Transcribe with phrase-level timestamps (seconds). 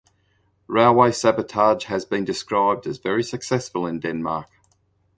[0.65, 4.49] Railway sabotage has been described as very successful in Denmark.